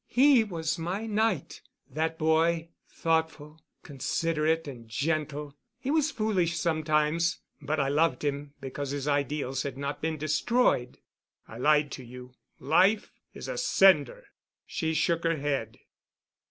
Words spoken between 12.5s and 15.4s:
Life is a cinder." She shook her